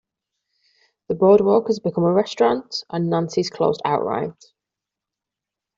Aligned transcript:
The 1.09 1.13
Boardwalk 1.13 1.67
has 1.67 1.79
become 1.79 2.05
a 2.05 2.11
restaurant, 2.11 2.75
and 2.89 3.07
Nancy's 3.11 3.51
closed 3.51 3.83
outright. 3.85 4.33